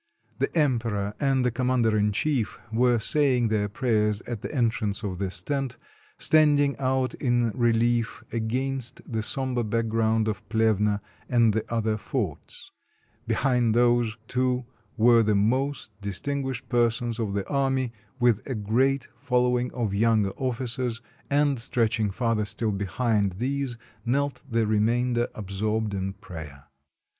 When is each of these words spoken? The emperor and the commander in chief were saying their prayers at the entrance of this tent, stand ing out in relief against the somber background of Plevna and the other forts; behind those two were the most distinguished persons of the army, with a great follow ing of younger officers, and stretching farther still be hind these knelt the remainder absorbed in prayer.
The 0.39 0.49
emperor 0.57 1.13
and 1.19 1.45
the 1.45 1.51
commander 1.51 1.95
in 1.95 2.11
chief 2.11 2.59
were 2.73 2.97
saying 2.97 3.49
their 3.49 3.69
prayers 3.69 4.21
at 4.21 4.41
the 4.41 4.51
entrance 4.51 5.03
of 5.03 5.19
this 5.19 5.43
tent, 5.43 5.77
stand 6.17 6.59
ing 6.59 6.75
out 6.79 7.13
in 7.13 7.51
relief 7.51 8.23
against 8.31 9.03
the 9.05 9.21
somber 9.21 9.61
background 9.61 10.27
of 10.27 10.41
Plevna 10.49 11.01
and 11.29 11.53
the 11.53 11.63
other 11.71 11.97
forts; 11.97 12.71
behind 13.27 13.75
those 13.75 14.17
two 14.27 14.65
were 14.97 15.21
the 15.21 15.35
most 15.35 15.91
distinguished 16.01 16.67
persons 16.67 17.19
of 17.19 17.35
the 17.35 17.47
army, 17.47 17.91
with 18.19 18.41
a 18.47 18.55
great 18.55 19.07
follow 19.15 19.59
ing 19.59 19.71
of 19.71 19.93
younger 19.93 20.31
officers, 20.35 20.99
and 21.29 21.59
stretching 21.59 22.09
farther 22.09 22.45
still 22.45 22.71
be 22.71 22.85
hind 22.85 23.33
these 23.33 23.77
knelt 24.03 24.41
the 24.49 24.65
remainder 24.65 25.27
absorbed 25.35 25.93
in 25.93 26.13
prayer. 26.13 26.69